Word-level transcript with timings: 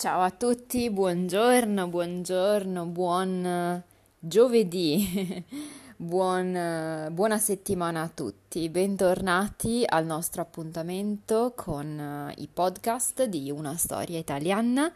Ciao 0.00 0.20
a 0.20 0.30
tutti, 0.30 0.90
buongiorno, 0.90 1.88
buongiorno, 1.88 2.84
buon 2.84 3.82
giovedì, 4.20 5.44
buon, 5.96 7.08
buona 7.10 7.36
settimana 7.38 8.02
a 8.02 8.08
tutti. 8.08 8.68
Bentornati 8.68 9.82
al 9.84 10.06
nostro 10.06 10.40
appuntamento 10.40 11.52
con 11.56 12.32
i 12.36 12.46
podcast 12.46 13.24
di 13.24 13.50
Una 13.50 13.76
storia 13.76 14.20
italiana. 14.20 14.92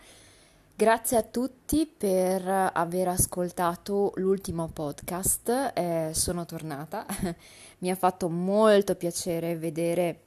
Grazie 0.73 1.17
a 1.17 1.23
tutti 1.23 1.85
per 1.85 2.71
aver 2.73 3.09
ascoltato 3.09 4.13
l'ultimo 4.19 4.69
podcast, 4.69 5.73
eh, 5.75 6.11
sono 6.15 6.47
tornata, 6.47 7.05
mi 7.79 7.91
ha 7.91 7.97
fatto 7.97 8.29
molto 8.29 8.95
piacere 8.95 9.57
vedere 9.57 10.21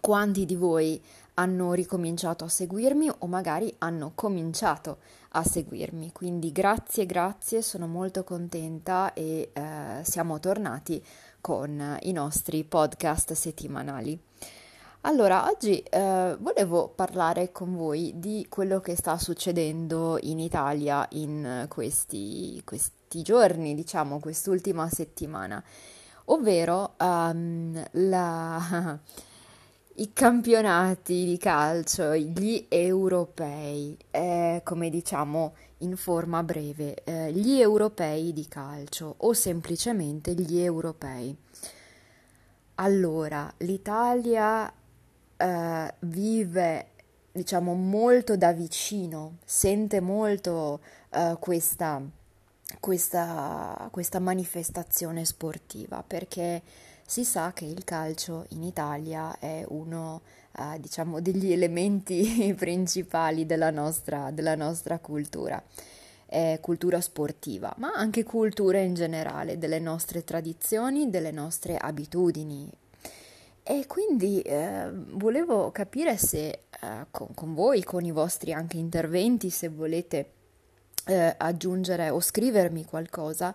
quanti 0.00 0.46
di 0.46 0.56
voi 0.56 1.00
hanno 1.34 1.72
ricominciato 1.72 2.44
a 2.44 2.48
seguirmi 2.48 3.10
o 3.18 3.26
magari 3.26 3.74
hanno 3.78 4.12
cominciato 4.14 4.98
a 5.30 5.42
seguirmi. 5.42 6.12
Quindi 6.12 6.52
grazie, 6.52 7.06
grazie, 7.06 7.62
sono 7.62 7.86
molto 7.86 8.24
contenta 8.24 9.12
e 9.12 9.50
eh, 9.52 10.00
siamo 10.02 10.40
tornati 10.40 11.02
con 11.40 11.98
i 12.02 12.12
nostri 12.12 12.64
podcast 12.64 13.32
settimanali. 13.32 14.18
Allora, 15.02 15.48
oggi 15.48 15.78
eh, 15.78 16.36
volevo 16.38 16.88
parlare 16.88 17.52
con 17.52 17.74
voi 17.74 18.12
di 18.16 18.46
quello 18.50 18.80
che 18.80 18.96
sta 18.96 19.16
succedendo 19.16 20.18
in 20.20 20.38
Italia 20.38 21.06
in 21.12 21.64
questi, 21.68 22.60
questi 22.66 23.22
giorni, 23.22 23.74
diciamo, 23.74 24.20
quest'ultima 24.20 24.90
settimana, 24.90 25.62
ovvero 26.26 26.96
um, 26.98 27.82
la 27.92 28.98
i 30.00 30.14
campionati 30.14 31.26
di 31.26 31.36
calcio, 31.36 32.16
gli 32.16 32.64
europei, 32.70 33.94
eh, 34.10 34.62
come 34.64 34.88
diciamo 34.88 35.54
in 35.78 35.94
forma 35.96 36.42
breve, 36.42 37.04
eh, 37.04 37.30
gli 37.32 37.60
europei 37.60 38.32
di 38.32 38.48
calcio 38.48 39.14
o 39.18 39.34
semplicemente 39.34 40.32
gli 40.32 40.58
europei. 40.58 41.36
Allora, 42.76 43.52
l'Italia 43.58 44.72
eh, 45.36 45.94
vive, 45.98 46.86
diciamo, 47.30 47.74
molto 47.74 48.38
da 48.38 48.52
vicino, 48.52 49.36
sente 49.44 50.00
molto 50.00 50.80
eh, 51.10 51.36
questa, 51.38 52.00
questa, 52.80 53.86
questa 53.90 54.18
manifestazione 54.18 55.26
sportiva 55.26 56.02
perché 56.02 56.62
si 57.10 57.24
sa 57.24 57.52
che 57.52 57.64
il 57.64 57.82
calcio 57.82 58.46
in 58.50 58.62
Italia 58.62 59.36
è 59.40 59.64
uno 59.66 60.20
eh, 60.56 60.78
diciamo, 60.78 61.20
degli 61.20 61.50
elementi 61.50 62.54
principali 62.56 63.46
della 63.46 63.70
nostra, 63.70 64.30
della 64.30 64.54
nostra 64.54 65.00
cultura. 65.00 65.60
È 66.24 66.60
cultura 66.60 67.00
sportiva, 67.00 67.74
ma 67.78 67.90
anche 67.92 68.22
cultura 68.22 68.78
in 68.78 68.94
generale, 68.94 69.58
delle 69.58 69.80
nostre 69.80 70.22
tradizioni, 70.22 71.10
delle 71.10 71.32
nostre 71.32 71.76
abitudini. 71.76 72.70
E 73.64 73.86
quindi 73.88 74.40
eh, 74.42 74.88
volevo 74.92 75.72
capire 75.72 76.16
se 76.16 76.46
eh, 76.48 77.06
con, 77.10 77.34
con, 77.34 77.54
voi, 77.54 77.82
con 77.82 78.04
i 78.04 78.12
vostri 78.12 78.52
anche 78.52 78.76
interventi, 78.76 79.50
se 79.50 79.68
volete 79.68 80.30
eh, 81.06 81.34
aggiungere 81.36 82.08
o 82.10 82.20
scrivermi 82.20 82.84
qualcosa 82.84 83.52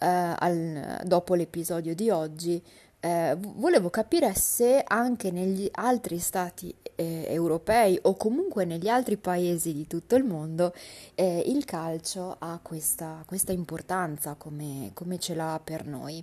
eh, 0.00 0.34
al, 0.36 1.00
dopo 1.04 1.34
l'episodio 1.34 1.94
di 1.94 2.10
oggi, 2.10 2.62
eh, 3.00 3.36
volevo 3.38 3.90
capire 3.90 4.34
se 4.34 4.82
anche 4.84 5.30
negli 5.30 5.68
altri 5.72 6.18
stati 6.18 6.74
eh, 6.96 7.26
europei 7.28 7.98
o 8.02 8.16
comunque 8.16 8.64
negli 8.64 8.88
altri 8.88 9.16
paesi 9.16 9.72
di 9.72 9.86
tutto 9.86 10.16
il 10.16 10.24
mondo 10.24 10.74
eh, 11.14 11.44
il 11.46 11.64
calcio 11.64 12.34
ha 12.38 12.58
questa, 12.60 13.22
questa 13.24 13.52
importanza 13.52 14.34
come, 14.34 14.90
come, 14.94 15.18
ce 15.18 15.34
l'ha 15.34 15.60
per 15.62 15.86
noi. 15.86 16.22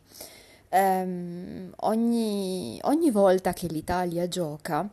Um, 0.68 1.72
ogni, 1.82 2.78
ogni, 2.84 3.12
volta 3.12 3.54
che 3.54 3.68
l'Italia 3.68 4.28
gioca, 4.28 4.90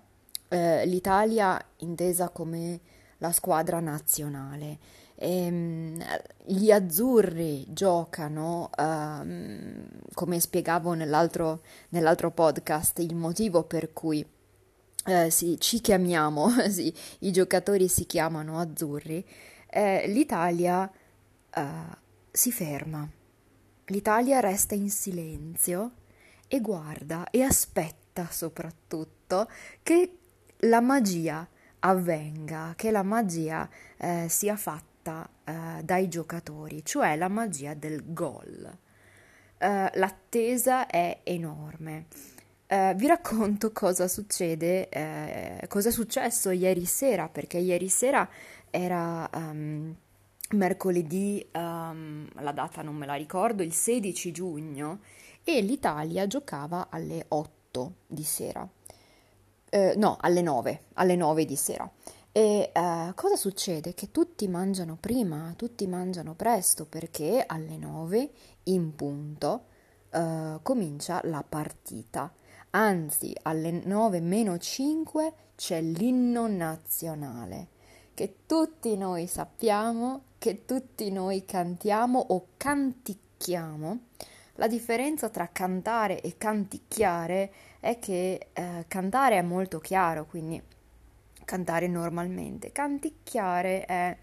eh, 0.48 0.86
l'Italia 0.86 1.60
intesa 1.78 2.28
come 2.28 2.78
la 3.22 3.30
squadra 3.30 3.78
nazionale, 3.78 4.78
Ehm, 5.24 6.02
gli 6.44 6.72
azzurri 6.72 7.64
giocano, 7.68 8.70
um, 8.76 9.86
come 10.14 10.40
spiegavo 10.40 10.94
nell'altro, 10.94 11.60
nell'altro, 11.90 12.32
podcast, 12.32 12.98
il 12.98 13.14
motivo 13.14 13.62
per 13.62 13.92
cui 13.92 14.26
eh, 15.06 15.30
sì, 15.30 15.60
ci 15.60 15.80
chiamiamo, 15.80 16.48
sì, 16.68 16.92
i 17.20 17.30
giocatori 17.30 17.86
si 17.86 18.04
chiamano 18.04 18.58
azzurri, 18.58 19.24
eh, 19.70 20.08
l'Italia 20.08 20.90
uh, 21.54 21.62
si 22.32 22.50
ferma, 22.50 23.08
l'Italia 23.86 24.40
resta 24.40 24.74
in 24.74 24.90
silenzio 24.90 25.92
e 26.48 26.60
guarda 26.60 27.30
e 27.30 27.42
aspetta 27.42 28.26
soprattutto 28.28 29.48
che 29.84 30.18
la 30.62 30.80
magia 30.80 31.46
avvenga, 31.84 32.74
che 32.76 32.90
la 32.90 33.02
magia 33.02 33.68
eh, 33.96 34.26
sia 34.28 34.56
fatta 34.56 35.28
eh, 35.44 35.82
dai 35.82 36.08
giocatori, 36.08 36.84
cioè 36.84 37.16
la 37.16 37.28
magia 37.28 37.74
del 37.74 38.12
gol. 38.12 38.78
Eh, 39.58 39.90
l'attesa 39.94 40.86
è 40.86 41.20
enorme. 41.22 42.06
Eh, 42.66 42.94
vi 42.96 43.06
racconto 43.06 43.70
cosa 43.74 44.08
succede, 44.08 44.88
eh, 44.88 45.66
cosa 45.68 45.88
è 45.88 45.92
successo 45.92 46.50
ieri 46.50 46.84
sera, 46.84 47.28
perché 47.28 47.58
ieri 47.58 47.88
sera 47.88 48.28
era 48.70 49.28
um, 49.34 49.94
mercoledì, 50.50 51.46
um, 51.52 52.26
la 52.40 52.52
data 52.52 52.82
non 52.82 52.94
me 52.94 53.06
la 53.06 53.14
ricordo, 53.14 53.62
il 53.62 53.72
16 53.72 54.32
giugno, 54.32 55.00
e 55.44 55.60
l'Italia 55.60 56.26
giocava 56.26 56.88
alle 56.90 57.24
8 57.28 57.94
di 58.06 58.22
sera. 58.22 58.66
Eh, 59.74 59.94
no, 59.96 60.18
alle 60.20 60.42
9, 60.42 60.82
alle 60.94 61.16
9 61.16 61.46
di 61.46 61.56
sera. 61.56 61.90
E 62.30 62.70
eh, 62.74 63.12
cosa 63.14 63.36
succede? 63.36 63.94
Che 63.94 64.10
tutti 64.10 64.46
mangiano 64.46 64.98
prima, 65.00 65.54
tutti 65.56 65.86
mangiano 65.86 66.34
presto 66.34 66.84
perché 66.84 67.42
alle 67.46 67.78
9 67.78 68.30
in 68.64 68.94
punto 68.94 69.64
eh, 70.10 70.58
comincia 70.62 71.22
la 71.24 71.42
partita. 71.48 72.30
Anzi, 72.72 73.34
alle 73.44 73.70
9 73.70 74.20
meno 74.20 74.58
5 74.58 75.32
c'è 75.56 75.80
l'inno 75.80 76.46
nazionale 76.48 77.68
che 78.12 78.40
tutti 78.44 78.94
noi 78.98 79.26
sappiamo, 79.26 80.24
che 80.36 80.66
tutti 80.66 81.10
noi 81.10 81.46
cantiamo 81.46 82.18
o 82.18 82.48
canticchiamo. 82.58 84.00
La 84.56 84.68
differenza 84.68 85.30
tra 85.30 85.48
cantare 85.50 86.20
e 86.20 86.36
canticchiare 86.36 87.42
è 87.44 87.50
che 87.98 88.48
eh, 88.52 88.84
cantare 88.86 89.38
è 89.38 89.42
molto 89.42 89.78
chiaro, 89.80 90.24
quindi 90.24 90.62
cantare 91.44 91.88
normalmente. 91.88 92.72
Canticchiare 92.72 93.84
è, 93.84 94.16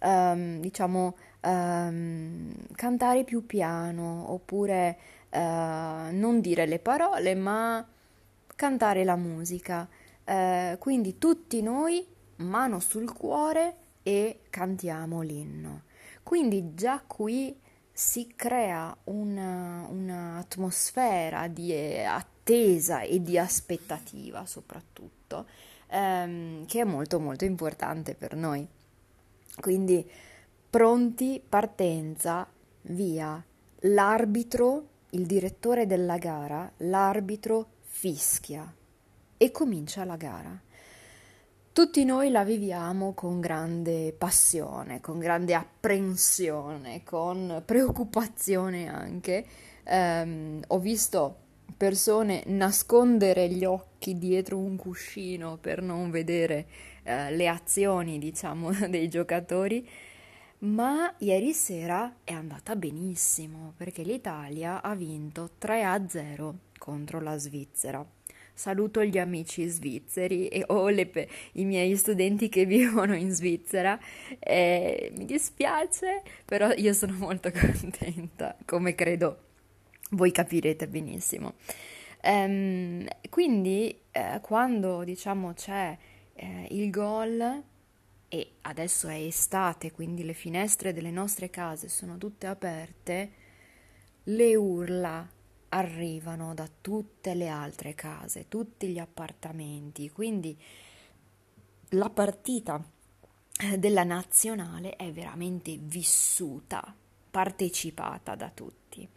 um, 0.00 0.60
diciamo, 0.60 1.16
um, 1.42 2.52
cantare 2.74 3.24
più 3.24 3.46
piano 3.46 4.32
oppure 4.32 4.98
uh, 5.30 5.38
non 5.38 6.38
dire 6.40 6.66
le 6.66 6.78
parole 6.78 7.34
ma 7.34 7.86
cantare 8.54 9.04
la 9.04 9.16
musica. 9.16 9.88
Uh, 10.24 10.78
quindi 10.78 11.18
tutti 11.18 11.60
noi 11.62 12.06
mano 12.36 12.78
sul 12.78 13.12
cuore 13.12 13.76
e 14.02 14.40
cantiamo 14.50 15.20
l'inno. 15.20 15.82
Quindi 16.22 16.74
già 16.74 17.02
qui 17.06 17.58
si 17.92 18.32
crea 18.36 18.96
una, 19.04 19.86
un'atmosfera 19.90 21.48
di 21.48 21.72
attesa 22.50 23.02
e 23.02 23.22
di 23.22 23.38
aspettativa 23.38 24.44
soprattutto 24.44 25.46
ehm, 25.86 26.66
che 26.66 26.80
è 26.80 26.84
molto 26.84 27.20
molto 27.20 27.44
importante 27.44 28.14
per 28.14 28.34
noi. 28.34 28.66
Quindi 29.60 30.08
pronti, 30.68 31.42
partenza, 31.46 32.48
via. 32.82 33.42
L'arbitro, 33.84 34.88
il 35.10 35.26
direttore 35.26 35.86
della 35.86 36.18
gara, 36.18 36.70
l'arbitro 36.78 37.68
fischia 37.82 38.72
e 39.36 39.50
comincia 39.50 40.04
la 40.04 40.16
gara. 40.16 40.60
Tutti 41.72 42.04
noi 42.04 42.30
la 42.30 42.44
viviamo 42.44 43.14
con 43.14 43.40
grande 43.40 44.12
passione, 44.12 45.00
con 45.00 45.18
grande 45.18 45.54
apprensione, 45.54 47.04
con 47.04 47.62
preoccupazione 47.64 48.88
anche. 48.88 49.46
Um, 49.84 50.60
ho 50.66 50.78
visto 50.78 51.48
persone 51.76 52.42
nascondere 52.46 53.48
gli 53.48 53.64
occhi 53.64 54.18
dietro 54.18 54.58
un 54.58 54.76
cuscino 54.76 55.58
per 55.58 55.82
non 55.82 56.10
vedere 56.10 56.66
eh, 57.02 57.34
le 57.34 57.48
azioni, 57.48 58.18
diciamo, 58.18 58.70
dei 58.88 59.08
giocatori, 59.08 59.86
ma 60.60 61.14
ieri 61.18 61.52
sera 61.52 62.16
è 62.22 62.32
andata 62.32 62.76
benissimo 62.76 63.72
perché 63.76 64.02
l'Italia 64.02 64.82
ha 64.82 64.94
vinto 64.94 65.50
3 65.58 65.84
a 65.84 66.06
0 66.06 66.54
contro 66.78 67.20
la 67.20 67.36
Svizzera. 67.38 68.04
saluto 68.52 69.02
gli 69.04 69.18
amici 69.18 69.66
svizzeri 69.66 70.48
e, 70.48 70.64
o 70.68 70.88
le, 70.88 71.10
i 71.52 71.64
miei 71.64 71.96
studenti 71.96 72.48
che 72.50 72.64
vivono 72.66 73.14
in 73.14 73.30
Svizzera. 73.30 73.98
Eh, 74.38 75.12
mi 75.16 75.24
dispiace, 75.24 76.22
però 76.44 76.70
io 76.72 76.92
sono 76.92 77.14
molto 77.16 77.50
contenta, 77.58 78.56
come 78.66 78.94
credo 78.94 79.48
voi 80.10 80.32
capirete 80.32 80.88
benissimo. 80.88 81.54
Ehm, 82.22 83.06
quindi 83.28 83.98
eh, 84.10 84.40
quando 84.42 85.04
diciamo 85.04 85.52
c'è 85.54 85.96
eh, 86.34 86.66
il 86.70 86.90
gol 86.90 87.62
e 88.28 88.52
adesso 88.62 89.08
è 89.08 89.14
estate, 89.14 89.90
quindi 89.90 90.24
le 90.24 90.34
finestre 90.34 90.92
delle 90.92 91.10
nostre 91.10 91.50
case 91.50 91.88
sono 91.88 92.16
tutte 92.18 92.46
aperte, 92.46 93.32
le 94.24 94.54
urla 94.54 95.28
arrivano 95.70 96.54
da 96.54 96.68
tutte 96.80 97.34
le 97.34 97.48
altre 97.48 97.94
case, 97.94 98.48
tutti 98.48 98.88
gli 98.88 98.98
appartamenti, 98.98 100.10
quindi 100.10 100.56
la 101.90 102.10
partita 102.10 102.82
eh, 103.62 103.78
della 103.78 104.04
nazionale 104.04 104.94
è 104.96 105.10
veramente 105.10 105.76
vissuta, 105.80 106.94
partecipata 107.30 108.34
da 108.34 108.50
tutti. 108.50 109.08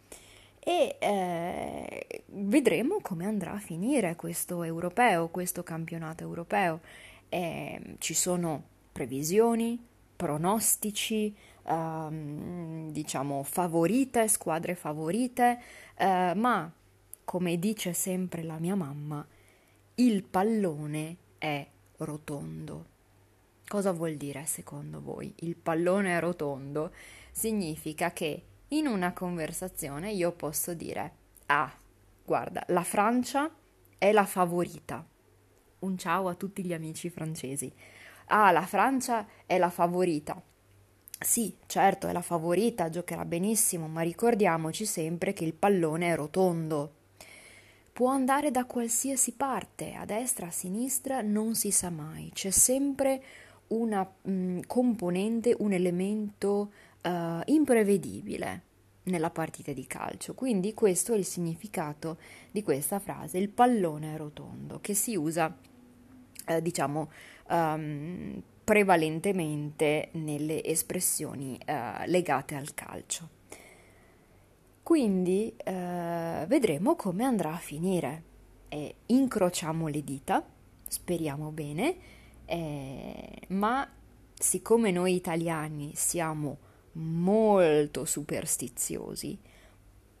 E 0.66 0.96
eh, 0.98 2.24
vedremo 2.28 3.00
come 3.02 3.26
andrà 3.26 3.52
a 3.52 3.58
finire 3.58 4.16
questo 4.16 4.62
europeo, 4.62 5.28
questo 5.28 5.62
campionato 5.62 6.22
europeo. 6.22 6.80
Eh, 7.28 7.96
ci 7.98 8.14
sono 8.14 8.62
previsioni, 8.90 9.78
pronostici, 10.16 11.36
ehm, 11.66 12.90
diciamo 12.90 13.42
favorite, 13.42 14.26
squadre 14.26 14.74
favorite, 14.74 15.60
eh, 15.96 16.32
ma 16.34 16.72
come 17.24 17.58
dice 17.58 17.92
sempre 17.92 18.42
la 18.42 18.58
mia 18.58 18.74
mamma, 18.74 19.26
il 19.96 20.22
pallone 20.24 21.16
è 21.36 21.66
rotondo. 21.98 22.86
Cosa 23.66 23.92
vuol 23.92 24.14
dire 24.14 24.46
secondo 24.46 25.02
voi? 25.02 25.30
Il 25.40 25.56
pallone 25.56 26.16
è 26.16 26.20
rotondo 26.20 26.90
significa 27.30 28.12
che 28.12 28.42
in 28.76 28.86
una 28.86 29.12
conversazione 29.12 30.12
io 30.12 30.32
posso 30.32 30.74
dire, 30.74 31.12
ah, 31.46 31.72
guarda, 32.24 32.64
la 32.68 32.82
Francia 32.84 33.50
è 33.98 34.12
la 34.12 34.24
favorita. 34.24 35.04
Un 35.80 35.98
ciao 35.98 36.28
a 36.28 36.34
tutti 36.34 36.64
gli 36.64 36.72
amici 36.72 37.10
francesi 37.10 37.72
ah, 38.26 38.50
la 38.50 38.64
Francia 38.66 39.26
è 39.46 39.58
la 39.58 39.70
favorita. 39.70 40.40
Sì, 41.18 41.54
certo, 41.66 42.06
è 42.06 42.12
la 42.12 42.22
favorita, 42.22 42.90
giocherà 42.90 43.24
benissimo, 43.24 43.88
ma 43.88 44.02
ricordiamoci 44.02 44.84
sempre 44.84 45.32
che 45.32 45.44
il 45.44 45.54
pallone 45.54 46.12
è 46.12 46.16
rotondo. 46.16 46.92
Può 47.92 48.08
andare 48.08 48.50
da 48.50 48.64
qualsiasi 48.64 49.32
parte, 49.32 49.94
a 49.94 50.04
destra, 50.04 50.46
a 50.46 50.50
sinistra, 50.50 51.22
non 51.22 51.54
si 51.54 51.70
sa 51.70 51.90
mai. 51.90 52.30
C'è 52.34 52.50
sempre 52.50 53.22
una 53.68 54.06
mh, 54.22 54.60
componente, 54.66 55.54
un 55.58 55.72
elemento 55.72 56.72
uh, 57.04 57.40
imprevedibile 57.46 58.62
nella 59.04 59.30
partita 59.30 59.72
di 59.72 59.86
calcio. 59.86 60.34
Quindi 60.34 60.74
questo 60.74 61.12
è 61.12 61.16
il 61.16 61.24
significato 61.24 62.18
di 62.50 62.62
questa 62.62 62.98
frase, 62.98 63.38
il 63.38 63.50
pallone 63.50 64.16
rotondo, 64.16 64.80
che 64.80 64.94
si 64.94 65.14
usa, 65.14 65.54
eh, 66.46 66.62
diciamo, 66.62 67.10
um, 67.50 68.42
prevalentemente 68.64 70.08
nelle 70.12 70.64
espressioni 70.64 71.58
uh, 71.66 72.06
legate 72.06 72.54
al 72.54 72.72
calcio. 72.72 73.28
Quindi 74.82 75.54
uh, 75.56 76.46
vedremo 76.46 76.94
come 76.96 77.24
andrà 77.24 77.52
a 77.52 77.58
finire. 77.58 78.32
E 78.68 78.94
incrociamo 79.06 79.86
le 79.86 80.02
dita, 80.02 80.44
speriamo 80.88 81.50
bene, 81.50 81.96
eh, 82.44 83.42
ma 83.48 83.88
siccome 84.34 84.90
noi 84.90 85.14
italiani 85.14 85.92
siamo 85.94 86.58
molto 86.94 88.04
superstiziosi, 88.04 89.38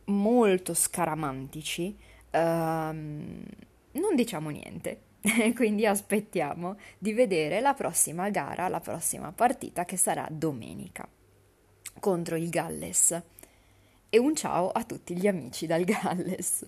molto 0.06 0.74
scaramantici, 0.74 1.96
um, 2.32 3.42
non 3.92 4.14
diciamo 4.14 4.50
niente 4.50 5.12
Quindi 5.54 5.86
aspettiamo 5.86 6.76
di 6.98 7.12
vedere 7.12 7.60
la 7.60 7.72
prossima 7.74 8.28
gara, 8.28 8.68
la 8.68 8.80
prossima 8.80 9.32
partita 9.32 9.84
che 9.84 9.96
sarà 9.96 10.26
domenica 10.30 11.08
contro 11.98 12.36
il 12.36 12.50
Galles. 12.50 13.22
E 14.10 14.18
un 14.18 14.36
ciao 14.36 14.70
a 14.70 14.84
tutti 14.84 15.16
gli 15.16 15.26
amici 15.26 15.66
dal 15.66 15.84
Galles. 15.84 16.66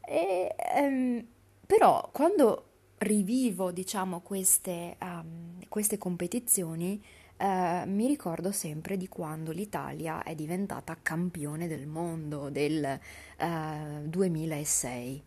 E, 0.00 0.54
ehm, 0.74 1.24
però 1.66 2.08
quando 2.12 2.66
rivivo, 2.98 3.70
diciamo, 3.70 4.20
queste, 4.20 4.96
um, 5.00 5.60
queste 5.68 5.98
competizioni, 5.98 7.02
uh, 7.42 7.88
mi 7.88 8.06
ricordo 8.06 8.52
sempre 8.52 8.96
di 8.96 9.08
quando 9.08 9.50
l'Italia 9.50 10.22
è 10.22 10.34
diventata 10.34 10.96
campione 11.02 11.66
del 11.66 11.86
mondo 11.86 12.48
del 12.48 12.98
uh, 13.38 14.08
2006. 14.08 15.22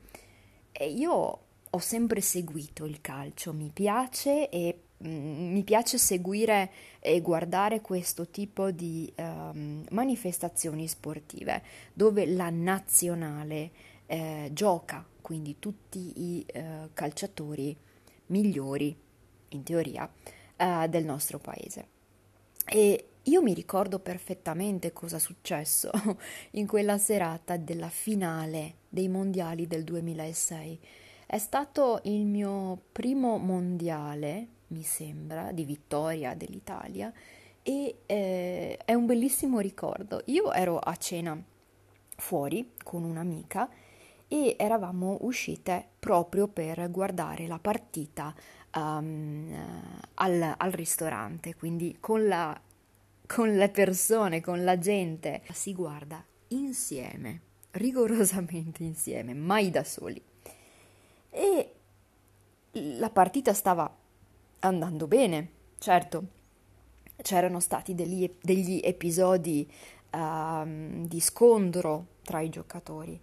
E 0.71 0.89
io 0.89 1.39
ho 1.69 1.79
sempre 1.79 2.21
seguito 2.21 2.85
il 2.85 3.01
calcio, 3.01 3.51
mi 3.51 3.69
piace 3.73 4.49
e 4.49 4.83
mm, 5.05 5.51
mi 5.51 5.63
piace 5.63 5.97
seguire 5.97 6.71
e 6.99 7.19
guardare 7.21 7.81
questo 7.81 8.29
tipo 8.29 8.71
di 8.71 9.11
um, 9.17 9.83
manifestazioni 9.89 10.87
sportive 10.87 11.61
dove 11.93 12.25
la 12.25 12.49
nazionale 12.49 13.71
eh, 14.05 14.49
gioca, 14.53 15.05
quindi 15.19 15.57
tutti 15.59 16.13
i 16.15 16.45
uh, 16.53 16.89
calciatori 16.93 17.75
migliori, 18.27 18.95
in 19.49 19.63
teoria, 19.63 20.09
uh, 20.57 20.87
del 20.87 21.03
nostro 21.03 21.39
paese. 21.39 21.94
E 22.65 23.07
io 23.23 23.41
mi 23.41 23.53
ricordo 23.53 23.99
perfettamente 23.99 24.93
cosa 24.93 25.17
è 25.17 25.19
successo 25.19 25.89
in 26.51 26.67
quella 26.67 26.97
serata 26.97 27.57
della 27.57 27.89
finale 27.89 28.75
dei 28.89 29.07
mondiali 29.07 29.67
del 29.67 29.83
2006 29.83 30.79
è 31.27 31.39
stato 31.39 32.01
il 32.03 32.23
mio 32.25 32.79
primo 32.91 33.37
mondiale, 33.37 34.47
mi 34.67 34.83
sembra, 34.83 35.51
di 35.51 35.65
vittoria 35.65 36.35
dell'Italia 36.35 37.11
e 37.63 37.97
eh, 38.05 38.77
è 38.85 38.93
un 38.93 39.07
bellissimo 39.07 39.59
ricordo. 39.59 40.21
Io 40.25 40.53
ero 40.53 40.77
a 40.77 40.95
cena 40.97 41.35
fuori 42.17 42.73
con 42.83 43.03
un'amica 43.03 43.67
e 44.27 44.55
eravamo 44.57 45.17
uscite 45.21 45.87
proprio 45.97 46.47
per 46.47 46.89
guardare 46.91 47.47
la 47.47 47.59
partita 47.59 48.33
um, 48.75 49.53
al, 50.15 50.53
al, 50.57 50.71
ristorante, 50.71 51.55
quindi 51.55 51.97
con, 51.99 52.27
la, 52.27 52.59
con 53.25 53.55
le 53.55 53.69
persone, 53.69 54.41
con 54.41 54.63
la 54.63 54.77
gente. 54.77 55.41
Si 55.51 55.73
guarda 55.73 56.23
insieme, 56.49 57.41
rigorosamente 57.71 58.83
insieme, 58.83 59.33
mai 59.33 59.69
da 59.69 59.83
soli 59.83 60.21
e 61.35 61.73
la 62.71 63.09
partita 63.09 63.53
stava 63.53 63.93
andando 64.59 65.05
bene, 65.05 65.49
certo, 65.79 66.23
c'erano 67.17 67.59
stati 67.59 67.93
degli, 67.93 68.29
degli 68.41 68.79
episodi 68.81 69.69
uh, 70.11 71.05
di 71.05 71.19
scontro 71.19 72.07
tra 72.23 72.39
i 72.39 72.49
giocatori, 72.49 73.19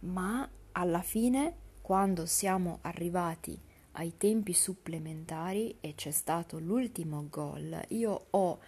ma 0.00 0.48
alla 0.72 1.02
fine, 1.02 1.56
quando 1.82 2.24
siamo 2.24 2.78
arrivati 2.82 3.58
ai 3.92 4.16
tempi 4.16 4.52
supplementari 4.52 5.76
e 5.80 5.94
c'è 5.94 6.10
stato 6.10 6.58
l'ultimo 6.58 7.26
gol, 7.28 7.80
io 7.88 8.26
ho, 8.30 8.58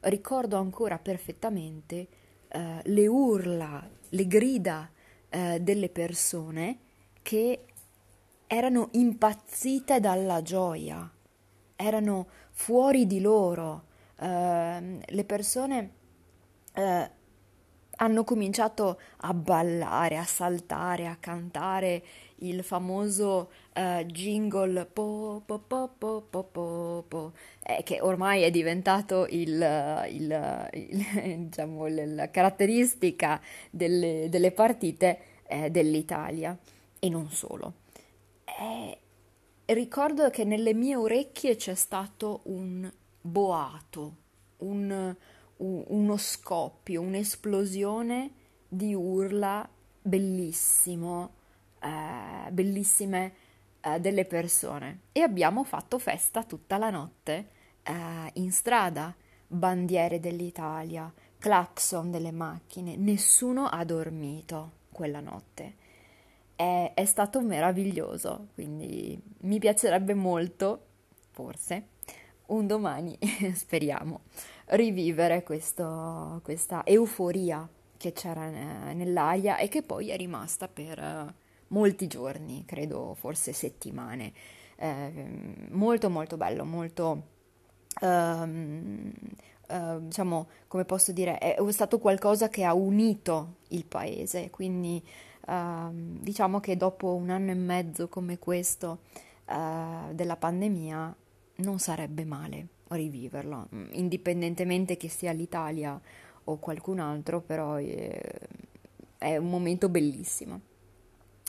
ricordo 0.00 0.56
ancora 0.56 0.98
perfettamente 0.98 2.08
uh, 2.52 2.80
le 2.84 3.06
urla, 3.06 3.88
le 4.10 4.26
grida 4.26 4.90
uh, 5.30 5.58
delle 5.58 5.88
persone 5.88 6.78
che 7.22 7.64
erano 8.46 8.88
impazzite 8.92 10.00
dalla 10.00 10.42
gioia, 10.42 11.10
erano 11.76 12.28
fuori 12.50 13.06
di 13.06 13.20
loro. 13.20 13.86
Uh, 14.18 14.98
le 15.04 15.24
persone 15.24 15.92
uh, 16.74 17.10
hanno 17.98 18.24
cominciato 18.24 19.00
a 19.18 19.34
ballare, 19.34 20.16
a 20.16 20.24
saltare, 20.24 21.06
a 21.06 21.16
cantare 21.18 22.02
il 22.40 22.62
famoso 22.62 23.50
uh, 23.74 24.04
jingle 24.04 24.86
po 24.86 25.42
po 25.44 25.58
po 25.58 25.90
po 25.98 26.24
po 26.28 26.42
po, 26.44 27.04
po 27.08 27.32
eh, 27.64 27.82
che 27.82 28.00
ormai 28.00 28.42
è 28.42 28.50
diventato 28.50 29.26
il, 29.28 30.06
il, 30.10 30.68
il, 30.72 31.04
diciamo, 31.46 31.86
la 31.88 32.30
caratteristica 32.30 33.40
delle, 33.70 34.28
delle 34.28 34.52
partite 34.52 35.18
eh, 35.46 35.70
dell'Italia. 35.70 36.56
E 37.00 37.08
non 37.08 37.30
solo. 37.30 37.74
Eh, 38.44 38.98
ricordo 39.66 40.30
che 40.30 40.44
nelle 40.44 40.74
mie 40.74 40.96
orecchie 40.96 41.56
c'è 41.56 41.74
stato 41.74 42.40
un 42.44 42.90
boato, 43.20 44.16
un, 44.58 45.14
uno 45.58 46.16
scoppio, 46.16 47.00
un'esplosione 47.00 48.32
di 48.68 48.94
urla 48.94 49.68
bellissimo, 50.00 51.30
eh, 51.80 52.50
bellissime 52.50 53.32
eh, 53.80 54.00
delle 54.00 54.24
persone 54.24 55.00
e 55.12 55.20
abbiamo 55.20 55.64
fatto 55.64 55.98
festa 55.98 56.44
tutta 56.44 56.78
la 56.78 56.90
notte 56.90 57.48
eh, 57.82 58.30
in 58.34 58.52
strada, 58.52 59.14
bandiere 59.46 60.20
dell'Italia, 60.20 61.12
clacson 61.38 62.10
delle 62.10 62.32
macchine, 62.32 62.96
nessuno 62.96 63.66
ha 63.66 63.84
dormito 63.84 64.72
quella 64.92 65.20
notte. 65.20 65.86
È, 66.54 66.92
è 66.94 67.04
stato 67.04 67.40
meraviglioso, 67.40 68.48
quindi 68.54 69.20
mi 69.42 69.58
piacerebbe 69.58 70.14
molto, 70.14 70.86
forse, 71.30 71.90
un 72.46 72.66
domani, 72.66 73.16
speriamo, 73.54 74.22
rivivere 74.70 75.42
questo, 75.42 76.40
questa 76.42 76.84
euforia 76.84 77.68
che 77.96 78.12
c'era 78.12 78.48
nell'aria 78.92 79.56
e 79.58 79.68
che 79.68 79.82
poi 79.82 80.10
è 80.10 80.16
rimasta 80.16 80.68
per 80.68 80.98
eh, 80.98 81.34
molti 81.68 82.06
giorni, 82.06 82.64
credo 82.64 83.14
forse 83.14 83.52
settimane. 83.52 84.32
Eh, 84.76 85.66
molto 85.70 86.08
molto 86.08 86.36
bello, 86.36 86.64
molto 86.64 87.22
um, 88.00 89.12
uh, 89.68 90.00
diciamo 90.00 90.46
come 90.68 90.84
posso 90.84 91.10
dire, 91.10 91.38
è 91.38 91.56
stato 91.70 91.98
qualcosa 91.98 92.48
che 92.48 92.62
ha 92.62 92.74
unito 92.74 93.56
il 93.70 93.84
paese, 93.84 94.50
quindi 94.50 95.02
uh, 95.48 95.90
diciamo 95.92 96.60
che 96.60 96.76
dopo 96.76 97.14
un 97.14 97.30
anno 97.30 97.50
e 97.50 97.54
mezzo 97.54 98.08
come 98.08 98.38
questo 98.38 99.00
uh, 99.46 100.14
della 100.14 100.36
pandemia 100.36 101.16
non 101.56 101.78
sarebbe 101.80 102.24
male 102.24 102.66
riviverlo, 102.90 103.68
indipendentemente 103.92 104.96
che 104.96 105.08
sia 105.08 105.32
l'Italia 105.32 106.00
o 106.44 106.58
qualcun 106.58 106.98
altro, 106.98 107.40
però 107.40 107.74
è, 107.74 108.20
è 109.18 109.36
un 109.36 109.50
momento 109.50 109.88
bellissimo. 109.88 110.60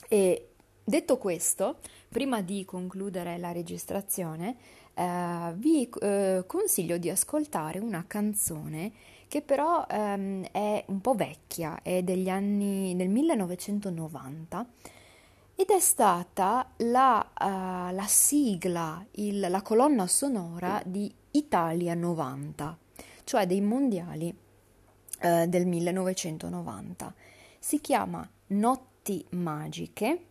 E 0.08 0.50
detto 0.84 1.18
questo, 1.18 1.78
prima 2.10 2.42
di 2.42 2.66
concludere 2.66 3.38
la 3.38 3.52
registrazione, 3.52 4.58
eh, 4.94 5.54
vi 5.56 5.90
eh, 6.02 6.44
consiglio 6.46 6.98
di 6.98 7.10
ascoltare 7.10 7.80
una 7.80 8.04
canzone 8.08 8.92
che 9.30 9.42
però 9.44 9.86
ehm, 9.88 10.48
è 10.52 10.84
un 10.88 11.02
po' 11.02 11.14
vecchia, 11.14 11.82
è 11.84 12.02
degli 12.02 12.30
anni 12.30 12.96
del 12.96 13.10
1990 13.10 14.66
ed 15.56 15.70
è 15.70 15.80
stata 15.80 16.72
la, 16.78 17.20
uh, 17.40 17.94
la 17.94 18.06
sigla, 18.08 19.06
il, 19.12 19.40
la 19.40 19.62
colonna 19.62 20.08
sonora 20.08 20.82
di 20.84 21.14
Italia 21.32 21.94
90, 21.94 22.78
cioè 23.24 23.46
dei 23.46 23.62
mondiali 23.62 24.36
uh, 25.22 25.46
del 25.46 25.66
1990. 25.66 27.14
Si 27.60 27.80
chiama 27.82 28.28
Notti 28.48 29.26
Magiche, 29.32 30.26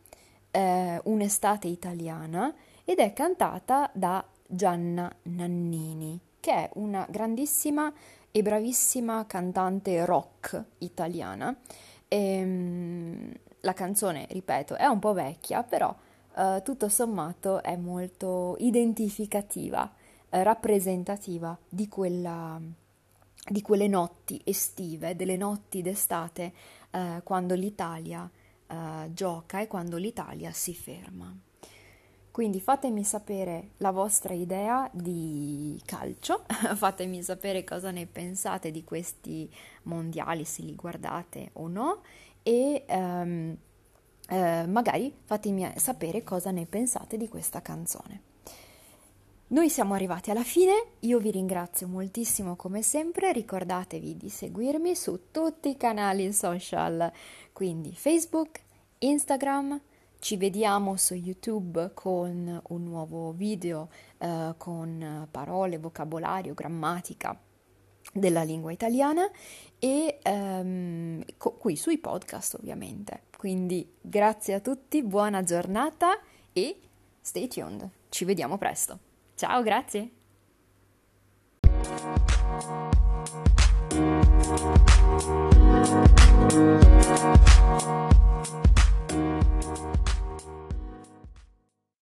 uh, 0.50 0.59
un'estate 1.05 1.69
italiana 1.69 2.55
ed 2.85 2.99
è 2.99 3.12
cantata 3.12 3.90
da 3.93 4.25
Gianna 4.47 5.14
Nannini, 5.23 6.19
che 6.40 6.52
è 6.52 6.71
una 6.75 7.07
grandissima 7.09 7.93
e 8.31 8.43
bravissima 8.43 9.26
cantante 9.26 10.05
rock 10.05 10.64
italiana. 10.78 11.55
E, 12.09 12.17
ehm, 12.17 13.33
la 13.61 13.73
canzone, 13.73 14.26
ripeto, 14.31 14.76
è 14.76 14.87
un 14.87 14.99
po' 14.99 15.12
vecchia, 15.12 15.62
però 15.62 15.95
eh, 16.37 16.61
tutto 16.64 16.88
sommato 16.88 17.62
è 17.62 17.76
molto 17.76 18.57
identificativa, 18.61 19.85
eh, 19.85 20.07
rappresentativa 20.30 21.58
di, 21.68 21.88
quella, 21.88 22.61
di 23.49 23.62
quelle 23.62 23.88
notti 23.88 24.40
estive, 24.44 25.16
delle 25.16 25.37
notti 25.37 25.82
d'estate, 25.82 26.52
eh, 26.90 27.20
quando 27.25 27.54
l'Italia 27.54 28.30
eh, 28.66 29.11
gioca 29.12 29.61
e 29.61 29.66
quando 29.66 29.97
l'Italia 29.97 30.52
si 30.52 30.75
ferma. 30.75 31.35
Quindi 32.30 32.61
fatemi 32.61 33.02
sapere 33.02 33.70
la 33.78 33.90
vostra 33.90 34.32
idea 34.32 34.88
di 34.92 35.80
calcio, 35.85 36.44
fatemi 36.76 37.20
sapere 37.20 37.64
cosa 37.64 37.90
ne 37.90 38.06
pensate 38.06 38.70
di 38.70 38.85
questi 38.85 39.50
mondiali, 39.85 40.44
se 40.44 40.62
li 40.62 40.76
guardate 40.76 41.50
o 41.54 41.66
no, 41.66 42.02
e 42.44 42.85
um, 42.88 43.56
eh, 44.28 44.66
magari 44.68 45.12
fatemi 45.25 45.68
sapere 45.76 46.23
cosa 46.23 46.52
ne 46.52 46.64
pensate 46.66 47.16
di 47.16 47.28
questa 47.28 47.61
canzone. 47.61 48.27
Noi 49.50 49.71
siamo 49.71 49.95
arrivati 49.95 50.31
alla 50.31 50.43
fine, 50.43 50.73
io 51.00 51.19
vi 51.19 51.31
ringrazio 51.31 51.88
moltissimo 51.88 52.55
come 52.55 52.83
sempre, 52.83 53.33
ricordatevi 53.33 54.14
di 54.14 54.28
seguirmi 54.28 54.95
su 54.95 55.31
tutti 55.31 55.71
i 55.71 55.76
canali 55.78 56.31
social, 56.35 57.11
quindi 57.55 57.95
Facebook, 57.95 58.61
Instagram, 58.99 59.81
ci 60.19 60.37
vediamo 60.37 60.99
su 60.99 61.14
YouTube 61.14 61.93
con 61.95 62.61
un 62.62 62.85
nuovo 62.85 63.33
video 63.33 63.88
eh, 64.19 64.52
con 64.59 65.26
parole, 65.31 65.78
vocabolario, 65.78 66.52
grammatica 66.52 67.40
della 68.12 68.43
lingua 68.43 68.71
italiana 68.71 69.31
e 69.78 70.19
ehm, 70.21 71.25
co- 71.38 71.55
qui 71.55 71.75
sui 71.75 71.97
podcast 71.97 72.57
ovviamente. 72.61 73.23
Quindi 73.35 73.95
grazie 73.99 74.52
a 74.52 74.61
tutti, 74.61 75.02
buona 75.02 75.43
giornata 75.43 76.19
e 76.52 76.81
stay 77.23 77.49
tuned. 77.49 77.88
Ci 78.11 78.26
vediamo 78.26 78.59
presto. 78.59 79.07
Ciao, 79.38 79.62
grazie. 79.62 80.11